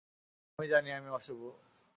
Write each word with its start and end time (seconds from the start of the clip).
আমি 0.59 0.67
জানি, 0.67 0.89
আমি 0.91 1.09
অশুভ। 1.09 1.39